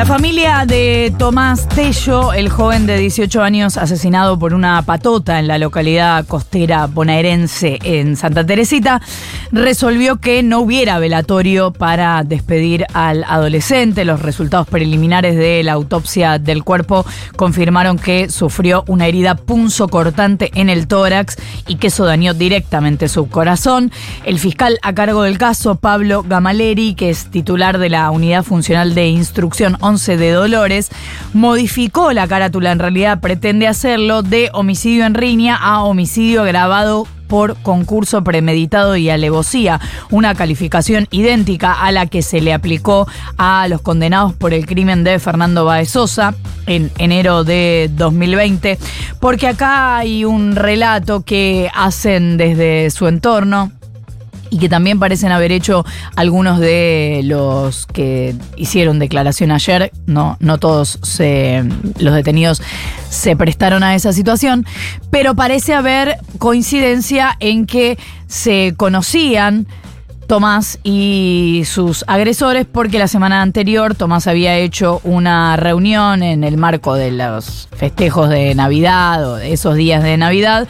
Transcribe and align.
La 0.00 0.06
familia 0.06 0.64
de 0.66 1.12
Tomás 1.18 1.68
Tello, 1.68 2.32
el 2.32 2.48
joven 2.48 2.86
de 2.86 2.96
18 2.96 3.42
años 3.42 3.76
asesinado 3.76 4.38
por 4.38 4.54
una 4.54 4.80
patota 4.80 5.38
en 5.38 5.46
la 5.46 5.58
localidad 5.58 6.26
costera 6.26 6.86
bonaerense 6.86 7.78
en 7.82 8.16
Santa 8.16 8.46
Teresita, 8.46 9.02
resolvió 9.52 10.16
que 10.16 10.42
no 10.42 10.60
hubiera 10.60 10.98
velatorio 10.98 11.70
para 11.70 12.22
despedir 12.24 12.86
al 12.94 13.24
adolescente. 13.24 14.06
Los 14.06 14.22
resultados 14.22 14.66
preliminares 14.68 15.36
de 15.36 15.62
la 15.64 15.72
autopsia 15.72 16.38
del 16.38 16.64
cuerpo 16.64 17.04
confirmaron 17.36 17.98
que 17.98 18.30
sufrió 18.30 18.84
una 18.88 19.06
herida 19.06 19.34
punzocortante 19.34 20.50
en 20.54 20.70
el 20.70 20.86
tórax 20.86 21.36
y 21.66 21.76
que 21.76 21.88
eso 21.88 22.06
dañó 22.06 22.32
directamente 22.32 23.06
su 23.06 23.28
corazón. 23.28 23.92
El 24.24 24.38
fiscal 24.38 24.78
a 24.80 24.94
cargo 24.94 25.24
del 25.24 25.36
caso, 25.36 25.74
Pablo 25.74 26.24
Gamaleri, 26.26 26.94
que 26.94 27.10
es 27.10 27.30
titular 27.30 27.76
de 27.76 27.90
la 27.90 28.10
Unidad 28.10 28.44
Funcional 28.44 28.94
de 28.94 29.08
Instrucción 29.08 29.76
de 29.90 30.30
Dolores, 30.30 30.88
modificó 31.32 32.12
la 32.12 32.28
carátula, 32.28 32.70
en 32.70 32.78
realidad 32.78 33.20
pretende 33.20 33.66
hacerlo, 33.66 34.22
de 34.22 34.48
homicidio 34.52 35.04
en 35.04 35.14
riña 35.14 35.56
a 35.56 35.82
homicidio 35.82 36.42
agravado 36.42 37.08
por 37.26 37.56
concurso 37.62 38.22
premeditado 38.22 38.96
y 38.96 39.10
alevosía, 39.10 39.80
una 40.10 40.34
calificación 40.34 41.08
idéntica 41.10 41.72
a 41.72 41.90
la 41.90 42.06
que 42.06 42.22
se 42.22 42.40
le 42.40 42.52
aplicó 42.52 43.08
a 43.36 43.66
los 43.68 43.80
condenados 43.80 44.32
por 44.32 44.54
el 44.54 44.66
crimen 44.66 45.02
de 45.02 45.18
Fernando 45.18 45.64
Baezosa 45.64 46.34
en 46.66 46.90
enero 46.98 47.42
de 47.42 47.90
2020, 47.94 48.78
porque 49.18 49.48
acá 49.48 49.96
hay 49.96 50.24
un 50.24 50.54
relato 50.54 51.22
que 51.22 51.68
hacen 51.74 52.36
desde 52.36 52.90
su 52.90 53.08
entorno 53.08 53.72
y 54.50 54.58
que 54.58 54.68
también 54.68 54.98
parecen 54.98 55.32
haber 55.32 55.52
hecho 55.52 55.84
algunos 56.16 56.58
de 56.58 57.22
los 57.24 57.86
que 57.86 58.34
hicieron 58.56 58.98
declaración 58.98 59.50
ayer. 59.52 59.92
No, 60.06 60.36
no 60.40 60.58
todos 60.58 60.98
se, 61.02 61.64
los 61.98 62.14
detenidos 62.14 62.60
se 63.08 63.36
prestaron 63.36 63.82
a 63.82 63.94
esa 63.94 64.12
situación, 64.12 64.66
pero 65.10 65.34
parece 65.34 65.74
haber 65.74 66.18
coincidencia 66.38 67.36
en 67.40 67.66
que 67.66 67.98
se 68.26 68.74
conocían. 68.76 69.66
Tomás 70.30 70.78
y 70.84 71.64
sus 71.66 72.04
agresores 72.06 72.64
porque 72.64 73.00
la 73.00 73.08
semana 73.08 73.42
anterior 73.42 73.96
Tomás 73.96 74.28
había 74.28 74.54
hecho 74.54 75.00
una 75.02 75.56
reunión 75.56 76.22
en 76.22 76.44
el 76.44 76.56
marco 76.56 76.94
de 76.94 77.10
los 77.10 77.68
festejos 77.72 78.28
de 78.28 78.54
Navidad 78.54 79.28
o 79.28 79.34
de 79.34 79.52
esos 79.52 79.74
días 79.74 80.04
de 80.04 80.16
Navidad, 80.16 80.68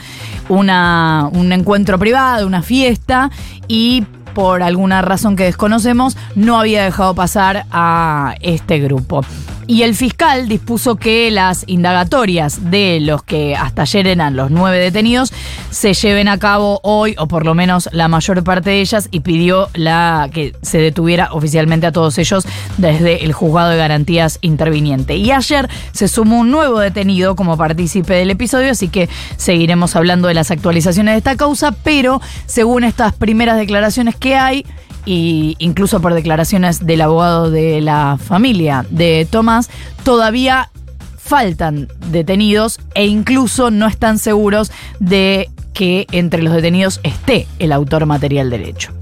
una, 0.49 1.29
un 1.33 1.53
encuentro 1.53 1.99
privado, 1.99 2.47
una 2.47 2.63
fiesta 2.63 3.31
y 3.69 4.07
por 4.33 4.63
alguna 4.63 5.03
razón 5.03 5.37
que 5.37 5.45
desconocemos 5.45 6.17
no 6.35 6.59
había 6.59 6.83
dejado 6.83 7.15
pasar 7.15 7.67
a 7.71 8.37
este 8.41 8.79
grupo 8.79 9.27
y 9.71 9.85
el 9.85 9.95
fiscal 9.95 10.49
dispuso 10.49 10.97
que 10.97 11.31
las 11.31 11.63
indagatorias 11.69 12.73
de 12.73 12.99
los 13.01 13.23
que 13.23 13.55
hasta 13.55 13.83
ayer 13.83 14.09
eran 14.09 14.35
los 14.35 14.51
nueve 14.51 14.81
detenidos 14.81 15.33
se 15.71 15.95
lleven 15.95 16.27
a 16.27 16.41
cabo 16.41 16.81
hoy, 16.83 17.15
o 17.19 17.29
por 17.29 17.47
lo 17.47 17.55
menos 17.55 17.89
la 17.93 18.09
mayor 18.09 18.43
parte 18.43 18.71
de 18.71 18.81
ellas, 18.81 19.07
y 19.13 19.21
pidió 19.21 19.69
la, 19.75 20.29
que 20.33 20.57
se 20.63 20.79
detuviera 20.79 21.29
oficialmente 21.33 21.87
a 21.87 21.93
todos 21.93 22.19
ellos 22.19 22.49
desde 22.79 23.25
el 23.25 23.33
juzgado 23.33 23.71
de 23.71 23.77
garantías 23.77 24.41
interviniente. 24.41 25.15
Y 25.15 25.31
ayer 25.31 25.69
se 25.93 26.09
sumó 26.09 26.41
un 26.41 26.51
nuevo 26.51 26.81
detenido 26.81 27.37
como 27.37 27.57
partícipe 27.57 28.15
del 28.15 28.33
episodio, 28.33 28.73
así 28.73 28.89
que 28.89 29.09
seguiremos 29.37 29.95
hablando 29.95 30.27
de 30.27 30.35
las 30.35 30.51
actualizaciones 30.51 31.15
de 31.15 31.19
esta 31.19 31.37
causa, 31.37 31.71
pero 31.71 32.21
según 32.47 32.83
estas 32.83 33.15
primeras 33.15 33.57
declaraciones 33.57 34.17
que 34.17 34.35
hay, 34.35 34.67
y 35.05 35.57
incluso 35.59 36.01
por 36.01 36.15
declaraciones 36.15 36.87
del 36.87 37.01
abogado 37.01 37.51
de 37.51 37.81
la 37.81 38.19
familia 38.23 38.85
de 38.91 39.27
Tomás, 39.31 39.71
todavía 40.05 40.71
faltan 41.17 41.89
detenidos 42.11 42.81
e 42.95 43.07
incluso 43.07 43.71
no 43.71 43.87
están 43.87 44.19
seguros 44.19 44.73
de 44.99 45.49
que 45.73 46.07
entre 46.13 46.43
los 46.43 46.53
detenidos 46.53 47.01
esté 47.03 47.47
el 47.59 47.73
autor 47.73 48.07
material 48.07 48.51
derecho. 48.51 49.00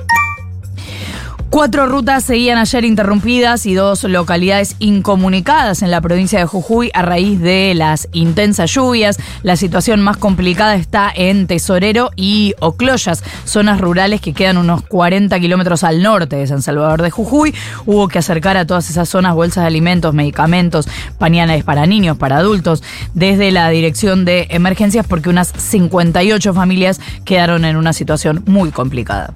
Cuatro 1.50 1.86
rutas 1.86 2.24
seguían 2.24 2.58
ayer 2.58 2.84
interrumpidas 2.84 3.64
y 3.64 3.72
dos 3.72 4.04
localidades 4.04 4.76
incomunicadas 4.80 5.80
en 5.80 5.90
la 5.90 6.02
provincia 6.02 6.38
de 6.38 6.44
Jujuy 6.44 6.90
a 6.92 7.00
raíz 7.00 7.40
de 7.40 7.72
las 7.74 8.06
intensas 8.12 8.70
lluvias. 8.70 9.18
La 9.42 9.56
situación 9.56 10.02
más 10.02 10.18
complicada 10.18 10.74
está 10.74 11.10
en 11.12 11.46
Tesorero 11.46 12.10
y 12.16 12.54
Ocloyas, 12.60 13.24
zonas 13.46 13.80
rurales 13.80 14.20
que 14.20 14.34
quedan 14.34 14.58
unos 14.58 14.82
40 14.82 15.40
kilómetros 15.40 15.84
al 15.84 16.02
norte 16.02 16.36
de 16.36 16.46
San 16.46 16.60
Salvador 16.60 17.00
de 17.00 17.10
Jujuy. 17.10 17.54
Hubo 17.86 18.08
que 18.08 18.18
acercar 18.18 18.58
a 18.58 18.66
todas 18.66 18.90
esas 18.90 19.08
zonas 19.08 19.34
bolsas 19.34 19.62
de 19.62 19.68
alimentos, 19.68 20.12
medicamentos, 20.12 20.86
pañales 21.16 21.64
para 21.64 21.86
niños, 21.86 22.18
para 22.18 22.36
adultos, 22.36 22.82
desde 23.14 23.50
la 23.52 23.70
dirección 23.70 24.26
de 24.26 24.48
emergencias 24.50 25.06
porque 25.06 25.30
unas 25.30 25.48
58 25.56 26.52
familias 26.52 27.00
quedaron 27.24 27.64
en 27.64 27.76
una 27.76 27.94
situación 27.94 28.42
muy 28.46 28.70
complicada. 28.70 29.32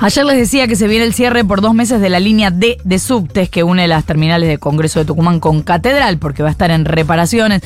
Ayer 0.00 0.24
les 0.24 0.36
decía 0.36 0.66
que 0.68 0.76
se 0.76 0.88
viene 0.88 1.04
el 1.04 1.14
cierre 1.14 1.44
por 1.44 1.60
dos 1.60 1.74
meses 1.74 2.00
de 2.00 2.08
la 2.08 2.20
línea 2.20 2.50
D 2.50 2.78
de 2.84 2.98
subtes 2.98 3.48
que 3.48 3.62
une 3.62 3.88
las 3.88 4.04
terminales 4.04 4.48
de 4.48 4.58
Congreso 4.58 5.00
de 5.00 5.04
Tucumán 5.04 5.40
con 5.40 5.62
Catedral, 5.62 6.18
porque 6.18 6.42
va 6.42 6.48
a 6.48 6.52
estar 6.52 6.70
en 6.70 6.84
reparaciones, 6.84 7.62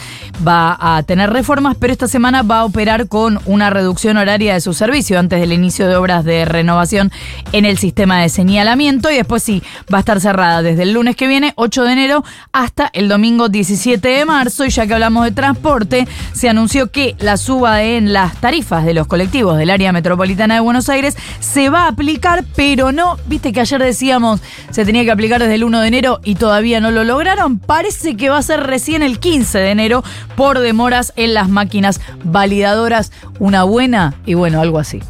va 0.46 0.76
a 0.80 1.02
tener 1.02 1.30
reformas, 1.30 1.76
pero 1.78 1.92
esta 1.92 2.08
semana 2.08 2.42
va 2.42 2.60
a 2.60 2.64
operar 2.64 3.08
con 3.08 3.40
una 3.46 3.70
reducción 3.70 4.16
horaria 4.16 4.54
de 4.54 4.60
su 4.60 4.74
servicio 4.74 5.18
antes 5.18 5.40
del 5.40 5.52
inicio 5.52 5.88
de 5.88 5.96
obras 5.96 6.24
de 6.24 6.44
renovación 6.44 7.12
en 7.52 7.64
el 7.64 7.78
sistema 7.78 8.20
de 8.20 8.28
señalamiento 8.28 9.10
y 9.10 9.16
después 9.16 9.42
sí, 9.42 9.62
va 9.92 9.98
a 9.98 10.00
estar 10.00 10.20
cerrada 10.20 10.62
desde 10.62 10.84
el 10.84 10.92
lunes 10.92 11.16
que 11.16 11.26
viene, 11.26 11.52
8 11.56 11.84
de 11.84 11.92
enero, 11.92 12.24
hasta 12.52 12.90
el 12.92 13.08
domingo 13.08 13.48
17 13.48 14.08
de 14.08 14.24
marzo. 14.24 14.64
Y 14.64 14.70
ya 14.70 14.86
que 14.86 14.94
hablamos 14.94 15.24
de 15.24 15.32
transporte, 15.32 16.08
se 16.32 16.48
anunció 16.48 16.90
que 16.90 17.14
la 17.18 17.36
suba 17.36 17.82
en 17.82 18.12
las 18.12 18.36
tarifas 18.36 18.84
de 18.84 18.94
los 18.94 19.06
colectivos 19.06 19.58
del 19.58 19.70
área 19.70 19.92
metropolitana 19.92 20.54
de 20.54 20.60
Buenos 20.60 20.88
Aires 20.88 21.16
se 21.40 21.68
va 21.68 21.84
a 21.84 21.88
aplicar 21.88 22.05
pero 22.54 22.92
no, 22.92 23.16
viste 23.26 23.52
que 23.52 23.60
ayer 23.60 23.82
decíamos 23.82 24.40
se 24.70 24.84
tenía 24.84 25.04
que 25.04 25.10
aplicar 25.10 25.40
desde 25.40 25.54
el 25.54 25.64
1 25.64 25.80
de 25.80 25.88
enero 25.88 26.20
y 26.24 26.36
todavía 26.36 26.80
no 26.80 26.90
lo 26.90 27.04
lograron. 27.04 27.58
Parece 27.58 28.16
que 28.16 28.28
va 28.28 28.38
a 28.38 28.42
ser 28.42 28.60
recién 28.60 29.02
el 29.02 29.18
15 29.18 29.58
de 29.58 29.70
enero 29.70 30.04
por 30.36 30.58
demoras 30.58 31.12
en 31.16 31.34
las 31.34 31.48
máquinas 31.48 32.00
validadoras. 32.24 33.12
Una 33.38 33.64
buena 33.64 34.14
y 34.24 34.34
bueno, 34.34 34.60
algo 34.60 34.78
así 34.78 35.00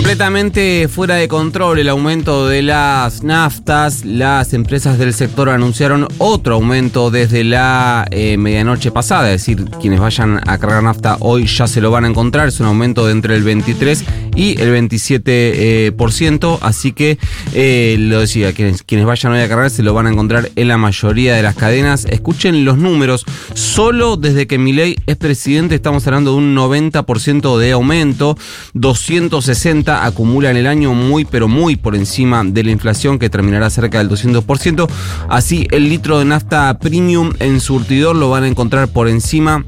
completamente 0.00 0.88
fuera 0.88 1.16
de 1.16 1.28
control 1.28 1.78
el 1.78 1.88
aumento 1.88 2.48
de 2.48 2.62
las 2.62 3.22
naftas. 3.22 4.04
Las 4.04 4.54
empresas 4.54 4.98
del 4.98 5.12
sector 5.12 5.50
anunciaron 5.50 6.08
otro 6.18 6.54
aumento 6.54 7.10
desde 7.10 7.44
la 7.44 8.06
eh, 8.10 8.36
medianoche 8.36 8.90
pasada. 8.90 9.30
Es 9.30 9.42
decir, 9.42 9.66
quienes 9.80 10.00
vayan 10.00 10.40
a 10.48 10.58
cargar 10.58 10.82
nafta 10.82 11.16
hoy 11.20 11.46
ya 11.46 11.66
se 11.66 11.80
lo 11.80 11.90
van 11.90 12.06
a 12.06 12.08
encontrar. 12.08 12.48
Es 12.48 12.60
un 12.60 12.66
aumento 12.66 13.06
de 13.06 13.12
entre 13.12 13.36
el 13.36 13.42
23 13.42 14.04
y 14.34 14.60
el 14.60 14.72
27%. 14.72 15.24
Eh, 15.26 16.58
así 16.60 16.92
que 16.92 17.18
eh, 17.54 17.96
lo 17.98 18.20
decía, 18.20 18.52
quienes, 18.52 18.82
quienes 18.82 19.06
vayan 19.06 19.32
hoy 19.32 19.40
a 19.40 19.48
cargar 19.48 19.70
se 19.70 19.82
lo 19.82 19.94
van 19.94 20.06
a 20.06 20.10
encontrar 20.10 20.50
en 20.56 20.68
la 20.68 20.78
mayoría 20.78 21.34
de 21.34 21.42
las 21.42 21.54
cadenas. 21.56 22.04
Escuchen 22.04 22.64
los 22.64 22.78
números. 22.78 23.24
Solo 23.54 24.16
desde 24.16 24.46
que 24.46 24.58
Milei 24.58 24.96
es 25.06 25.16
presidente 25.16 25.74
estamos 25.74 26.06
hablando 26.06 26.32
de 26.32 26.38
un 26.38 26.56
90% 26.56 27.58
de 27.58 27.72
aumento. 27.72 28.36
260 28.74 30.04
acumula 30.04 30.50
en 30.50 30.56
el 30.56 30.66
año 30.66 30.94
muy 30.94 31.24
pero 31.24 31.48
muy 31.48 31.76
por 31.76 31.94
encima 31.94 32.42
de 32.44 32.64
la 32.64 32.70
inflación 32.70 33.18
que 33.18 33.30
terminará 33.30 33.70
cerca 33.70 33.98
del 33.98 34.08
200%. 34.08 34.88
Así 35.28 35.66
el 35.70 35.88
litro 35.88 36.18
de 36.18 36.24
nafta 36.24 36.78
premium 36.78 37.32
en 37.38 37.60
surtidor 37.60 38.16
lo 38.16 38.30
van 38.30 38.44
a 38.44 38.48
encontrar 38.48 38.88
por 38.88 39.08
encima 39.08 39.64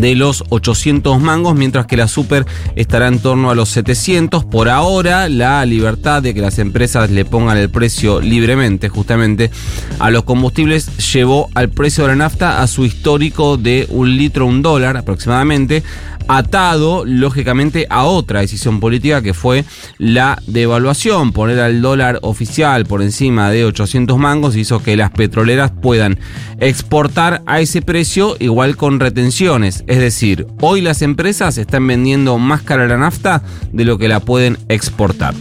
de 0.00 0.14
los 0.14 0.44
800 0.48 1.20
mangos, 1.20 1.54
mientras 1.54 1.86
que 1.86 1.96
la 1.96 2.08
super 2.08 2.46
estará 2.76 3.08
en 3.08 3.18
torno 3.18 3.50
a 3.50 3.54
los 3.54 3.68
700. 3.70 4.44
Por 4.44 4.68
ahora, 4.68 5.28
la 5.28 5.64
libertad 5.64 6.22
de 6.22 6.34
que 6.34 6.40
las 6.40 6.58
empresas 6.58 7.10
le 7.10 7.24
pongan 7.24 7.56
el 7.56 7.70
precio 7.70 8.20
libremente, 8.20 8.88
justamente, 8.88 9.50
a 9.98 10.10
los 10.10 10.24
combustibles 10.24 10.96
llevó 11.12 11.48
al 11.54 11.70
precio 11.70 12.04
de 12.04 12.08
la 12.08 12.16
nafta 12.16 12.62
a 12.62 12.66
su 12.66 12.84
histórico 12.84 13.56
de 13.56 13.86
un 13.90 14.16
litro, 14.16 14.46
un 14.46 14.62
dólar 14.62 14.96
aproximadamente 14.96 15.82
atado 16.28 17.04
lógicamente 17.04 17.86
a 17.90 18.04
otra 18.04 18.40
decisión 18.40 18.80
política 18.80 19.22
que 19.22 19.34
fue 19.34 19.64
la 19.98 20.40
devaluación, 20.46 21.32
poner 21.32 21.60
al 21.60 21.82
dólar 21.82 22.18
oficial 22.22 22.86
por 22.86 23.02
encima 23.02 23.50
de 23.50 23.64
800 23.64 24.18
mangos 24.18 24.56
hizo 24.56 24.82
que 24.82 24.96
las 24.96 25.10
petroleras 25.10 25.70
puedan 25.70 26.18
exportar 26.60 27.42
a 27.46 27.60
ese 27.60 27.82
precio 27.82 28.36
igual 28.40 28.76
con 28.76 29.00
retenciones, 29.00 29.83
es 29.86 29.98
decir, 29.98 30.46
hoy 30.60 30.80
las 30.80 31.02
empresas 31.02 31.58
están 31.58 31.86
vendiendo 31.86 32.38
más 32.38 32.62
cara 32.62 32.86
la 32.86 32.96
nafta 32.96 33.42
de 33.72 33.84
lo 33.84 33.98
que 33.98 34.08
la 34.08 34.20
pueden 34.20 34.58
exportar. 34.68 35.34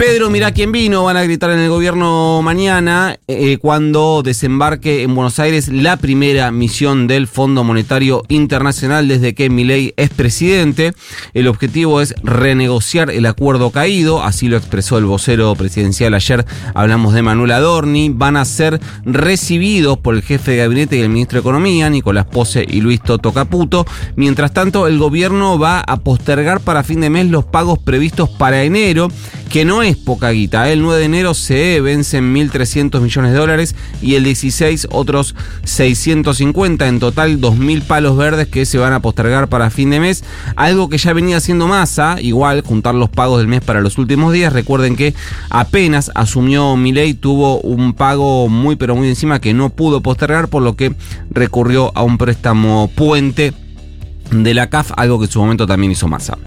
Pedro, 0.00 0.30
mira 0.30 0.50
quién 0.52 0.72
vino, 0.72 1.04
van 1.04 1.18
a 1.18 1.24
gritar 1.24 1.50
en 1.50 1.58
el 1.58 1.68
gobierno 1.68 2.40
mañana 2.40 3.18
eh, 3.28 3.58
cuando 3.58 4.22
desembarque 4.24 5.02
en 5.02 5.14
Buenos 5.14 5.38
Aires 5.38 5.68
la 5.68 5.98
primera 5.98 6.50
misión 6.50 7.06
del 7.06 7.26
Fondo 7.26 7.64
Monetario 7.64 8.22
Internacional 8.28 9.08
desde 9.08 9.34
que 9.34 9.50
Milei 9.50 9.92
es 9.98 10.08
presidente. 10.08 10.94
El 11.34 11.48
objetivo 11.48 12.00
es 12.00 12.14
renegociar 12.22 13.10
el 13.10 13.26
acuerdo 13.26 13.72
caído, 13.72 14.22
así 14.22 14.48
lo 14.48 14.56
expresó 14.56 14.96
el 14.96 15.04
vocero 15.04 15.54
presidencial 15.54 16.14
ayer, 16.14 16.46
hablamos 16.72 17.12
de 17.12 17.20
Manuel 17.20 17.50
Adorni, 17.50 18.08
van 18.08 18.38
a 18.38 18.46
ser 18.46 18.80
recibidos 19.04 19.98
por 19.98 20.14
el 20.14 20.22
jefe 20.22 20.52
de 20.52 20.56
gabinete 20.56 20.96
y 20.96 21.00
el 21.00 21.10
ministro 21.10 21.36
de 21.36 21.40
Economía, 21.40 21.90
Nicolás 21.90 22.24
Pose 22.24 22.64
y 22.66 22.80
Luis 22.80 23.02
Toto 23.02 23.34
Caputo. 23.34 23.84
Mientras 24.16 24.54
tanto, 24.54 24.86
el 24.86 24.98
gobierno 24.98 25.58
va 25.58 25.80
a 25.80 25.98
postergar 25.98 26.60
para 26.60 26.84
fin 26.84 27.02
de 27.02 27.10
mes 27.10 27.26
los 27.26 27.44
pagos 27.44 27.78
previstos 27.78 28.30
para 28.30 28.62
enero 28.62 29.08
que 29.50 29.64
no 29.64 29.82
es 29.82 29.89
poca 29.96 30.30
guita. 30.30 30.70
El 30.70 30.82
9 30.82 30.98
de 30.98 31.04
enero 31.04 31.34
se 31.34 31.80
vencen 31.80 32.34
1.300 32.34 33.00
millones 33.00 33.32
de 33.32 33.38
dólares 33.38 33.74
y 34.02 34.14
el 34.14 34.24
16 34.24 34.88
otros 34.90 35.34
650. 35.64 36.88
En 36.88 37.00
total 37.00 37.40
2.000 37.40 37.82
palos 37.82 38.16
verdes 38.16 38.48
que 38.48 38.66
se 38.66 38.78
van 38.78 38.92
a 38.92 39.00
postergar 39.00 39.48
para 39.48 39.70
fin 39.70 39.90
de 39.90 40.00
mes. 40.00 40.24
Algo 40.56 40.88
que 40.88 40.98
ya 40.98 41.12
venía 41.12 41.36
haciendo 41.36 41.66
masa, 41.66 42.20
igual 42.20 42.62
juntar 42.62 42.94
los 42.94 43.10
pagos 43.10 43.38
del 43.38 43.48
mes 43.48 43.60
para 43.60 43.80
los 43.80 43.98
últimos 43.98 44.32
días. 44.32 44.52
Recuerden 44.52 44.96
que 44.96 45.14
apenas 45.48 46.10
asumió 46.14 46.76
Milei 46.76 47.14
tuvo 47.14 47.60
un 47.60 47.92
pago 47.92 48.48
muy 48.48 48.76
pero 48.76 48.96
muy 48.96 49.08
encima 49.08 49.40
que 49.40 49.54
no 49.54 49.70
pudo 49.70 50.00
postergar 50.00 50.48
por 50.48 50.62
lo 50.62 50.76
que 50.76 50.94
recurrió 51.30 51.92
a 51.94 52.02
un 52.02 52.18
préstamo 52.18 52.90
puente 52.94 53.52
de 54.30 54.54
la 54.54 54.70
CAF, 54.70 54.92
algo 54.96 55.18
que 55.18 55.26
en 55.26 55.30
su 55.30 55.40
momento 55.40 55.66
también 55.66 55.92
hizo 55.92 56.08
masa. 56.08 56.38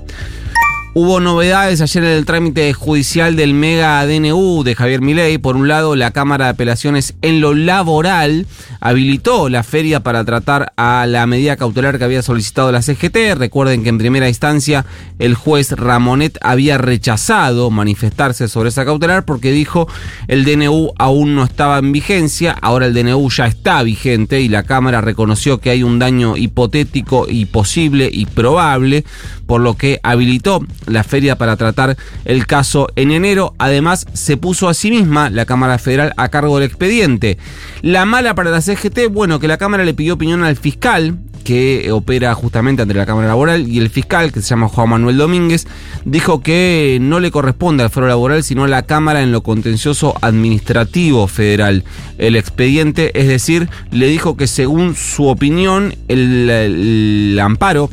Hubo 0.95 1.19
novedades 1.19 1.81
ayer 1.81 2.03
en 2.03 2.11
el 2.11 2.25
trámite 2.25 2.71
judicial 2.71 3.35
del 3.35 3.55
mega 3.55 4.05
DNU 4.05 4.61
de 4.63 4.75
Javier 4.75 5.01
Milei. 5.01 5.39
Por 5.39 5.55
un 5.55 5.67
lado, 5.67 5.95
la 5.95 6.11
Cámara 6.11 6.45
de 6.45 6.51
Apelaciones 6.51 7.15
en 7.23 7.41
lo 7.41 7.55
laboral 7.55 8.45
habilitó 8.79 9.49
la 9.49 9.63
feria 9.63 10.01
para 10.01 10.23
tratar 10.23 10.71
a 10.77 11.07
la 11.07 11.25
medida 11.25 11.57
cautelar 11.57 11.97
que 11.97 12.03
había 12.03 12.21
solicitado 12.21 12.71
la 12.71 12.83
CGT. 12.83 13.35
Recuerden 13.35 13.81
que 13.81 13.89
en 13.89 13.97
primera 13.97 14.29
instancia 14.29 14.85
el 15.17 15.33
juez 15.33 15.71
Ramonet 15.71 16.37
había 16.41 16.77
rechazado 16.77 17.71
manifestarse 17.71 18.47
sobre 18.47 18.69
esa 18.69 18.85
cautelar 18.85 19.25
porque 19.25 19.51
dijo 19.51 19.87
el 20.27 20.45
DNU 20.45 20.91
aún 20.99 21.33
no 21.33 21.43
estaba 21.43 21.79
en 21.79 21.91
vigencia. 21.91 22.55
Ahora 22.61 22.85
el 22.85 22.93
DNU 22.93 23.31
ya 23.31 23.47
está 23.47 23.81
vigente 23.81 24.41
y 24.41 24.47
la 24.47 24.61
Cámara 24.61 25.01
reconoció 25.01 25.57
que 25.57 25.71
hay 25.71 25.81
un 25.81 25.97
daño 25.97 26.37
hipotético 26.37 27.25
y 27.27 27.45
posible 27.45 28.11
y 28.13 28.27
probable, 28.27 29.05
por 29.47 29.59
lo 29.59 29.75
que 29.75 29.99
habilitó 30.03 30.63
la 30.87 31.03
feria 31.03 31.37
para 31.37 31.57
tratar 31.57 31.97
el 32.25 32.47
caso 32.47 32.87
en 32.95 33.11
enero. 33.11 33.53
Además, 33.57 34.05
se 34.13 34.37
puso 34.37 34.69
a 34.69 34.73
sí 34.73 34.91
misma 34.91 35.29
la 35.29 35.45
Cámara 35.45 35.77
Federal 35.77 36.13
a 36.17 36.29
cargo 36.29 36.57
del 36.57 36.67
expediente. 36.67 37.37
La 37.81 38.05
mala 38.05 38.35
para 38.35 38.51
la 38.51 38.61
CGT, 38.61 39.09
bueno, 39.11 39.39
que 39.39 39.47
la 39.47 39.57
Cámara 39.57 39.85
le 39.85 39.93
pidió 39.93 40.15
opinión 40.15 40.43
al 40.43 40.55
fiscal 40.55 41.17
que 41.43 41.91
opera 41.91 42.33
justamente 42.33 42.81
ante 42.81 42.93
la 42.93 43.05
Cámara 43.05 43.27
Laboral 43.27 43.67
y 43.67 43.77
el 43.77 43.89
fiscal, 43.89 44.31
que 44.31 44.41
se 44.41 44.49
llama 44.49 44.69
Juan 44.69 44.89
Manuel 44.89 45.17
Domínguez, 45.17 45.67
dijo 46.05 46.41
que 46.41 46.97
no 47.01 47.19
le 47.19 47.31
corresponde 47.31 47.83
al 47.83 47.89
foro 47.89 48.07
laboral, 48.07 48.43
sino 48.43 48.63
a 48.63 48.67
la 48.67 48.83
Cámara 48.83 49.21
en 49.21 49.31
lo 49.31 49.43
contencioso 49.43 50.15
administrativo 50.21 51.27
federal. 51.27 51.83
El 52.17 52.35
expediente, 52.35 53.19
es 53.19 53.27
decir, 53.27 53.69
le 53.91 54.07
dijo 54.07 54.37
que 54.37 54.47
según 54.47 54.95
su 54.95 55.27
opinión, 55.27 55.95
el, 56.07 56.49
el 56.49 57.39
amparo 57.41 57.89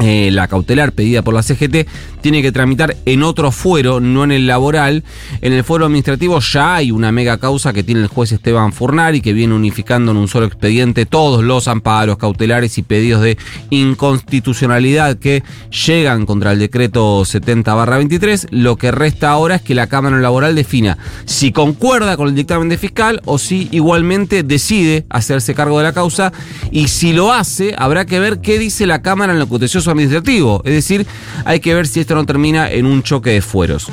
eh, 0.00 0.30
la 0.32 0.46
cautelar 0.46 0.92
pedida 0.92 1.22
por 1.22 1.34
la 1.34 1.42
CGT 1.42 1.88
tiene 2.20 2.40
que 2.42 2.52
tramitar 2.52 2.96
en 3.04 3.22
otro 3.22 3.50
fuero, 3.50 4.00
no 4.00 4.24
en 4.24 4.32
el 4.32 4.46
laboral. 4.46 5.02
En 5.40 5.52
el 5.52 5.64
fuero 5.64 5.86
administrativo 5.86 6.38
ya 6.40 6.76
hay 6.76 6.90
una 6.90 7.10
mega 7.10 7.38
causa 7.38 7.72
que 7.72 7.82
tiene 7.82 8.02
el 8.02 8.06
juez 8.06 8.32
Esteban 8.32 8.72
Furnari 8.72 9.20
que 9.20 9.32
viene 9.32 9.54
unificando 9.54 10.12
en 10.12 10.18
un 10.18 10.28
solo 10.28 10.46
expediente 10.46 11.06
todos 11.06 11.42
los 11.42 11.68
amparos 11.68 12.16
cautelares 12.18 12.78
y 12.78 12.82
pedidos 12.82 13.22
de 13.22 13.38
inconstitucionalidad 13.70 15.18
que 15.18 15.42
llegan 15.86 16.26
contra 16.26 16.52
el 16.52 16.58
decreto 16.58 17.22
70-23. 17.22 18.48
Lo 18.50 18.76
que 18.76 18.92
resta 18.92 19.30
ahora 19.30 19.56
es 19.56 19.62
que 19.62 19.74
la 19.74 19.88
Cámara 19.88 20.18
Laboral 20.18 20.54
defina 20.54 20.98
si 21.24 21.50
concuerda 21.52 22.16
con 22.16 22.28
el 22.28 22.34
dictamen 22.34 22.68
de 22.68 22.78
fiscal 22.78 23.20
o 23.24 23.38
si 23.38 23.68
igualmente 23.72 24.42
decide 24.42 25.06
hacerse 25.10 25.54
cargo 25.54 25.78
de 25.78 25.84
la 25.84 25.92
causa 25.92 26.32
y 26.70 26.88
si 26.88 27.12
lo 27.12 27.32
hace 27.32 27.74
habrá 27.76 28.04
que 28.06 28.20
ver 28.20 28.40
qué 28.40 28.58
dice 28.58 28.86
la 28.86 29.02
Cámara 29.02 29.32
en 29.32 29.38
lo 29.38 29.48
contencioso 29.48 29.87
administrativo. 29.90 30.62
Es 30.64 30.72
decir, 30.72 31.06
hay 31.44 31.60
que 31.60 31.74
ver 31.74 31.86
si 31.86 32.00
esto 32.00 32.14
no 32.14 32.26
termina 32.26 32.70
en 32.70 32.86
un 32.86 33.02
choque 33.02 33.30
de 33.30 33.42
fueros. 33.42 33.90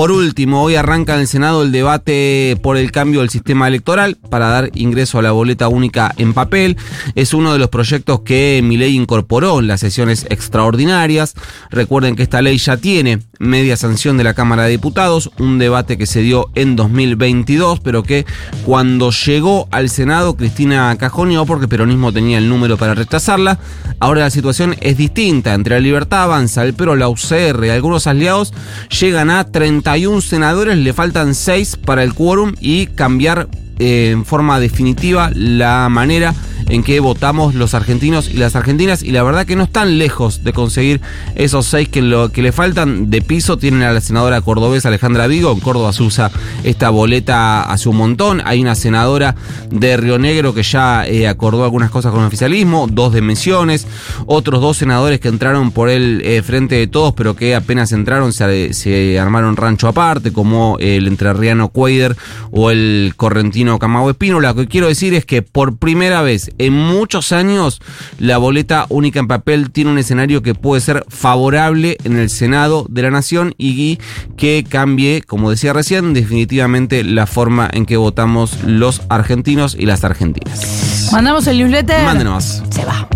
Por 0.00 0.12
último, 0.12 0.62
hoy 0.62 0.76
arranca 0.76 1.12
en 1.12 1.20
el 1.20 1.26
Senado 1.26 1.62
el 1.62 1.72
debate 1.72 2.58
por 2.62 2.78
el 2.78 2.90
cambio 2.90 3.20
del 3.20 3.28
sistema 3.28 3.68
electoral 3.68 4.16
para 4.30 4.48
dar 4.48 4.70
ingreso 4.72 5.18
a 5.18 5.22
la 5.22 5.32
boleta 5.32 5.68
única 5.68 6.14
en 6.16 6.32
papel. 6.32 6.78
Es 7.16 7.34
uno 7.34 7.52
de 7.52 7.58
los 7.58 7.68
proyectos 7.68 8.20
que 8.20 8.62
mi 8.64 8.78
ley 8.78 8.96
incorporó 8.96 9.58
en 9.58 9.66
las 9.66 9.80
sesiones 9.80 10.26
extraordinarias. 10.30 11.34
Recuerden 11.70 12.16
que 12.16 12.22
esta 12.22 12.40
ley 12.40 12.56
ya 12.56 12.78
tiene 12.78 13.18
media 13.38 13.76
sanción 13.76 14.16
de 14.16 14.24
la 14.24 14.32
Cámara 14.32 14.62
de 14.62 14.70
Diputados, 14.70 15.30
un 15.38 15.58
debate 15.58 15.98
que 15.98 16.06
se 16.06 16.22
dio 16.22 16.48
en 16.54 16.76
2022, 16.76 17.80
pero 17.80 18.02
que 18.02 18.24
cuando 18.64 19.10
llegó 19.10 19.68
al 19.70 19.90
Senado 19.90 20.34
Cristina 20.34 20.96
cajoneó 20.98 21.44
porque 21.44 21.64
el 21.64 21.68
peronismo 21.68 22.10
tenía 22.10 22.38
el 22.38 22.48
número 22.48 22.78
para 22.78 22.94
rechazarla. 22.94 23.58
Ahora 23.98 24.22
la 24.22 24.30
situación 24.30 24.76
es 24.80 24.96
distinta. 24.96 25.52
Entre 25.52 25.74
la 25.74 25.80
Libertad 25.80 26.22
Avanza, 26.22 26.64
el 26.64 26.72
PRO, 26.72 26.96
la 26.96 27.10
UCR 27.10 27.66
y 27.66 27.68
algunos 27.68 28.06
aliados 28.06 28.54
llegan 28.98 29.28
a 29.28 29.44
30 29.44 29.89
un 30.06 30.22
senadores, 30.22 30.76
le 30.76 30.92
faltan 30.92 31.34
6 31.34 31.76
para 31.84 32.02
el 32.02 32.14
quórum 32.14 32.54
y 32.60 32.86
cambiar 32.86 33.48
eh, 33.78 34.10
en 34.12 34.24
forma 34.24 34.60
definitiva 34.60 35.30
la 35.34 35.88
manera 35.88 36.34
en 36.70 36.82
que 36.82 37.00
votamos 37.00 37.54
los 37.54 37.74
argentinos 37.74 38.30
y 38.30 38.38
las 38.38 38.56
argentinas 38.56 39.02
y 39.02 39.10
la 39.10 39.22
verdad 39.22 39.44
que 39.44 39.56
no 39.56 39.64
están 39.64 39.98
lejos 39.98 40.44
de 40.44 40.52
conseguir 40.52 41.00
esos 41.34 41.66
seis 41.66 41.88
que, 41.88 42.00
lo, 42.00 42.30
que 42.30 42.42
le 42.42 42.52
faltan 42.52 43.10
de 43.10 43.20
piso. 43.20 43.58
Tienen 43.58 43.82
a 43.82 43.92
la 43.92 44.00
senadora 44.00 44.40
cordobesa 44.40 44.88
Alejandra 44.88 45.26
Vigo, 45.26 45.52
en 45.52 45.60
Córdoba 45.60 45.92
se 45.92 46.02
usa 46.02 46.30
esta 46.64 46.90
boleta 46.90 47.62
hace 47.62 47.88
un 47.88 47.96
montón. 47.96 48.40
Hay 48.44 48.60
una 48.60 48.74
senadora 48.74 49.34
de 49.70 49.96
Río 49.96 50.18
Negro 50.18 50.54
que 50.54 50.62
ya 50.62 51.06
eh, 51.06 51.28
acordó 51.28 51.64
algunas 51.64 51.90
cosas 51.90 52.12
con 52.12 52.20
el 52.20 52.28
oficialismo, 52.28 52.86
dos 52.90 53.12
de 53.12 53.20
menciones, 53.20 53.86
otros 54.26 54.60
dos 54.60 54.76
senadores 54.76 55.20
que 55.20 55.28
entraron 55.28 55.72
por 55.72 55.88
el 55.88 56.22
eh, 56.24 56.42
frente 56.42 56.76
de 56.76 56.86
todos, 56.86 57.14
pero 57.14 57.34
que 57.34 57.54
apenas 57.54 57.92
entraron 57.92 58.32
se, 58.32 59.18
armaron 59.18 59.56
rancho 59.56 59.88
aparte, 59.88 60.32
como 60.32 60.76
el 60.80 61.06
entrerriano 61.08 61.68
Cuader 61.68 62.16
o 62.50 62.70
el 62.70 63.14
correntino 63.16 63.78
Camagüe 63.78 64.12
Espino. 64.12 64.40
Lo 64.40 64.54
que 64.54 64.66
quiero 64.66 64.88
decir 64.88 65.14
es 65.14 65.24
que 65.24 65.42
por 65.42 65.76
primera 65.76 66.22
vez 66.22 66.52
en 66.66 66.74
muchos 66.74 67.32
años 67.32 67.80
la 68.18 68.38
boleta 68.38 68.86
única 68.90 69.18
en 69.18 69.28
papel 69.28 69.70
tiene 69.70 69.90
un 69.90 69.98
escenario 69.98 70.42
que 70.42 70.54
puede 70.54 70.80
ser 70.80 71.04
favorable 71.08 71.96
en 72.04 72.18
el 72.18 72.28
Senado 72.28 72.86
de 72.88 73.02
la 73.02 73.10
Nación 73.10 73.54
y 73.56 73.98
que 74.36 74.64
cambie, 74.68 75.22
como 75.22 75.50
decía 75.50 75.72
recién, 75.72 76.12
definitivamente 76.12 77.02
la 77.02 77.26
forma 77.26 77.68
en 77.72 77.86
que 77.86 77.96
votamos 77.96 78.62
los 78.64 79.02
argentinos 79.08 79.74
y 79.78 79.86
las 79.86 80.04
argentinas. 80.04 81.08
Mandamos 81.12 81.46
el 81.46 81.58
newsletter. 81.58 82.04
Mándenos. 82.04 82.62
Se 82.70 82.84
va. 82.84 83.08